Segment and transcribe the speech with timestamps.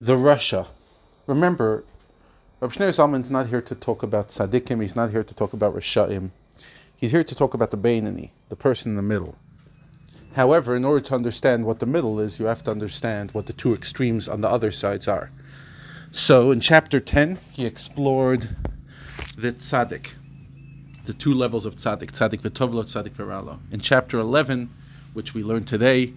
[0.00, 0.68] the rasha.
[1.26, 1.84] Remember,
[2.60, 4.82] Rav Shneur Zalman's not here to talk about tzaddikim.
[4.82, 6.30] He's not here to talk about Risha'im.
[6.94, 9.36] He's here to talk about the Beinani, the person in the middle.
[10.34, 13.54] However, in order to understand what the middle is, you have to understand what the
[13.54, 15.30] two extremes on the other sides are.
[16.10, 18.54] So, in chapter 10, he explored
[19.36, 20.14] the tzaddik,
[21.04, 23.60] the two levels of tzaddik, tzaddik v'tovlo, tzaddik v'ralo.
[23.70, 24.70] In chapter 11,
[25.14, 26.12] which we learned today,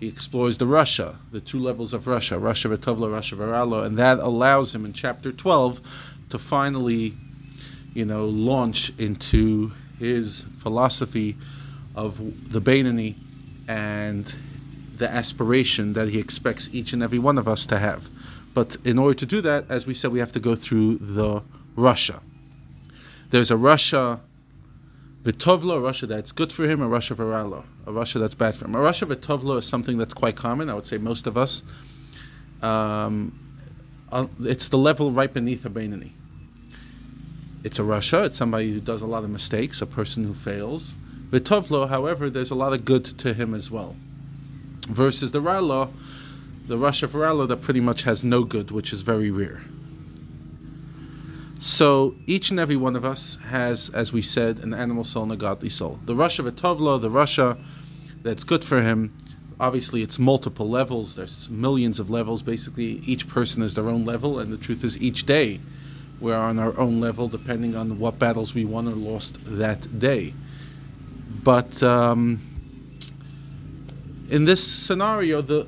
[0.00, 4.18] he explores the rasha, the two levels of rasha, rasha Vetovla, rasha Varalo, and that
[4.18, 5.80] allows him in chapter 12
[6.30, 7.14] to finally,
[7.92, 11.36] you know, launch into his philosophy
[11.94, 13.16] of the Beinani
[13.68, 14.34] and
[14.96, 18.08] the aspiration that he expects each and every one of us to have.
[18.54, 21.42] But in order to do that, as we said, we have to go through the
[21.76, 22.20] rasha.
[23.28, 24.20] There's a rasha
[25.22, 28.64] Vitovlo, a rasha that's good for him, a rasha Varalo, a rasha that's bad for
[28.64, 28.74] him.
[28.74, 31.62] A rasha Vitovlo is something that's quite common, I would say most of us.
[32.62, 33.38] Um,
[34.12, 36.12] uh, it's the level right beneath a Beinani.
[37.62, 40.96] It's a rasha, it's somebody who does a lot of mistakes, a person who fails.
[41.30, 43.96] Vitovlo, however, there's a lot of good to him as well.
[44.88, 45.92] Versus the Ralo,
[46.66, 49.62] the rasha Varalo that pretty much has no good, which is very rare.
[51.58, 55.32] So each and every one of us has, as we said, an animal soul and
[55.32, 56.00] a godly soul.
[56.06, 57.58] The rasha Vitovlo, the rasha
[58.22, 59.12] that's good for him,
[59.58, 61.14] obviously it's multiple levels.
[61.14, 62.42] There's millions of levels.
[62.42, 65.60] Basically, each person is their own level, and the truth is, each day
[66.20, 70.34] we're on our own level, depending on what battles we won or lost that day.
[71.42, 72.40] But um,
[74.28, 75.66] in this scenario, the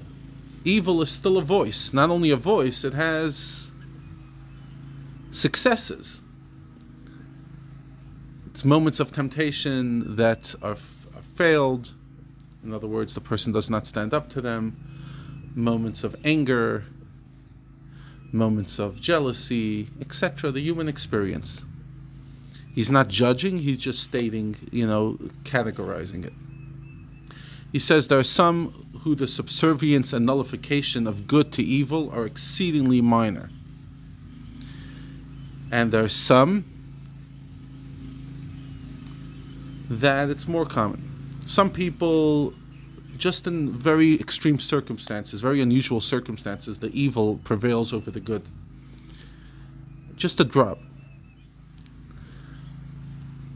[0.64, 1.92] evil is still a voice.
[1.92, 3.72] Not only a voice, it has
[5.30, 6.20] successes.
[8.46, 11.94] It's moments of temptation that are, f- are failed.
[12.64, 14.76] In other words, the person does not stand up to them.
[15.54, 16.84] Moments of anger,
[18.30, 20.50] moments of jealousy, etc.
[20.50, 21.64] The human experience.
[22.74, 26.32] He's not judging, he's just stating, you know, categorizing it.
[27.70, 32.24] He says there are some who the subservience and nullification of good to evil are
[32.24, 33.50] exceedingly minor
[35.72, 36.66] and there are some
[39.88, 41.38] that it's more common.
[41.46, 42.52] Some people,
[43.22, 48.42] just in very extreme circumstances, very unusual circumstances, the evil prevails over the good.
[50.16, 50.80] Just a drop.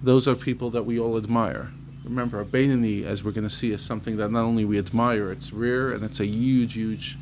[0.00, 1.72] Those are people that we all admire.
[2.04, 5.32] Remember, a Beinani, as we're going to see, is something that not only we admire,
[5.32, 7.18] it's rare and it's a huge, huge,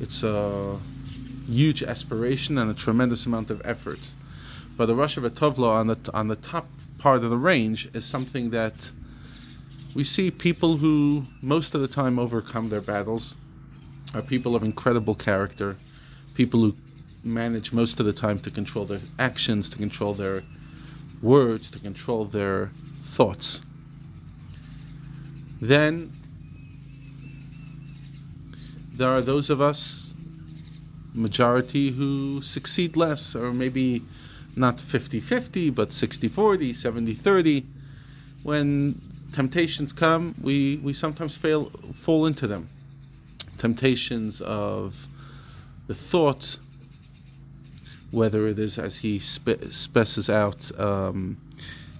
[0.00, 0.78] it's a
[1.48, 4.12] huge aspiration and a tremendous amount of effort.
[4.76, 8.50] But the Rosh Tovla on the on the top part of the range is something
[8.50, 8.92] that
[9.94, 13.36] we see people who most of the time overcome their battles
[14.14, 15.76] are people of incredible character,
[16.34, 16.76] people who
[17.24, 20.42] manage most of the time to control their actions, to control their
[21.20, 22.70] words, to control their
[23.02, 23.60] thoughts.
[25.60, 26.12] Then
[28.92, 30.14] there are those of us
[31.14, 34.04] majority who succeed less, or maybe
[34.54, 37.66] not 50 50, but 60 40, 70 30.
[38.42, 39.00] When
[39.32, 42.68] temptations come, we, we sometimes fail, fall into them.
[43.56, 45.08] Temptations of
[45.86, 46.58] the thought,
[48.10, 51.38] whether it is as he spe- specifies out, um,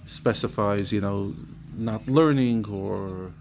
[0.05, 1.33] specifies, you know,
[1.77, 3.31] not learning or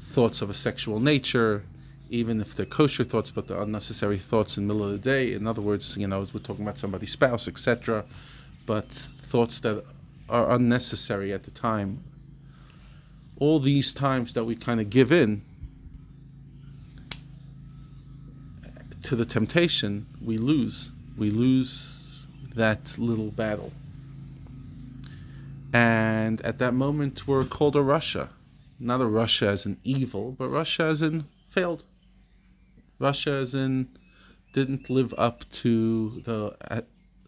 [0.00, 1.64] thoughts of a sexual nature,
[2.10, 5.32] even if they're kosher thoughts, but they're unnecessary thoughts in the middle of the day.
[5.32, 8.04] In other words, you know, we're talking about somebody's spouse, etc.,
[8.66, 9.84] but thoughts that
[10.28, 12.02] are unnecessary at the time.
[13.38, 15.42] All these times that we kind of give in
[19.02, 20.90] to the temptation, we lose.
[21.16, 23.72] We lose that little battle.
[25.72, 28.28] And at that moment, we're called a rasha.
[28.80, 31.84] Not a rasha as in evil, but rasha as in failed.
[33.00, 33.88] Rasha, as in,
[34.52, 36.82] didn't live up to the uh,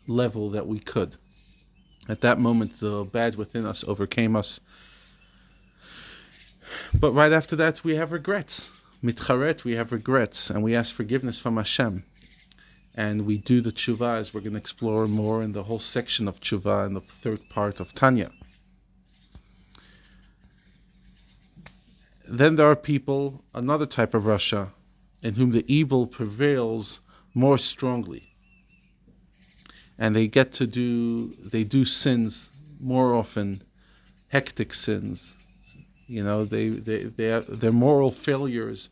[0.07, 1.17] level that we could.
[2.09, 4.61] At that moment, the bad within us overcame us.
[6.95, 8.71] But right after that, we have regrets.
[9.03, 12.05] Mitcharet, we have regrets, and we ask forgiveness from Hashem.
[12.95, 16.29] And we do the tshuva, as we're going to explore more in the whole section
[16.29, 18.31] of tshuva in the third part of Tanya.
[22.27, 24.71] Then there are people, another type of rasha,
[25.23, 27.01] in whom the evil prevails
[27.35, 28.35] more strongly.
[29.99, 33.63] And they get to do, they do sins more often,
[34.29, 35.37] hectic sins.
[36.11, 38.91] You know, they, they, they their moral failures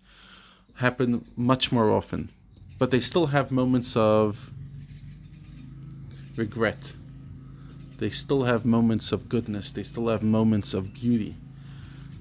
[0.76, 2.28] happen much more often.
[2.78, 4.52] but they still have moments of
[6.36, 6.94] regret.
[7.98, 9.72] They still have moments of goodness.
[9.72, 11.34] They still have moments of beauty.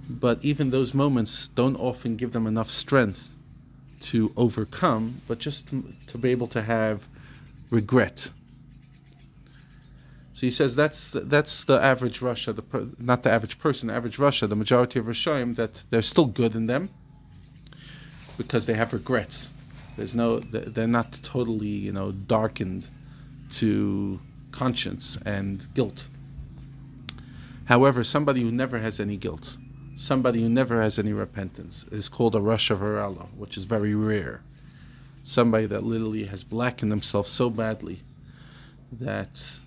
[0.09, 3.35] But even those moments don't often give them enough strength
[4.01, 5.67] to overcome, but just
[6.07, 7.07] to be able to have
[7.69, 8.31] regret.
[10.37, 14.17] So he says that's that's the average rasha, the not the average person, the average
[14.17, 16.91] rasha, the majority of Rishoyim, that they're still good in them
[18.37, 19.49] because they have regrets.
[19.97, 22.91] There's no, they're not totally, you know, darkened
[23.53, 24.19] to
[24.51, 26.07] conscience and guilt.
[27.65, 29.57] However, somebody who never has any guilt,
[29.95, 34.43] somebody who never has any repentance, is called a rasha harala, which is very rare.
[35.23, 38.03] Somebody that literally has blackened themselves so badly
[38.91, 39.61] that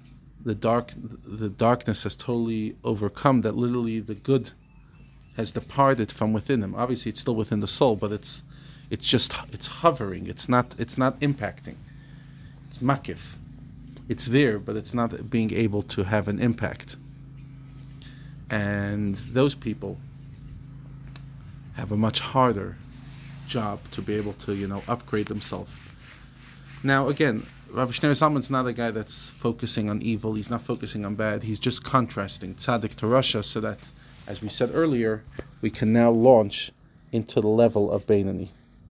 [0.45, 4.53] the dark the darkness has totally overcome that literally the good
[5.37, 6.75] has departed from within them.
[6.75, 8.43] Obviously it's still within the soul but it's
[8.91, 10.27] it's just it's hovering.
[10.27, 11.77] It's not it's not impacting.
[12.69, 13.37] It's makif.
[14.09, 16.97] It's there but it's not being able to have an impact.
[18.51, 19.99] And those people
[21.75, 22.77] have a much harder
[23.47, 25.75] job to be able to you know upgrade themselves.
[26.83, 30.35] Now again Rabbi Shneur Zalman's not a guy that's focusing on evil.
[30.35, 31.45] He's not focusing on bad.
[31.45, 33.93] He's just contrasting tzaddik to rasha, so that,
[34.27, 35.23] as we said earlier,
[35.61, 36.73] we can now launch
[37.13, 38.49] into the level of Beinani.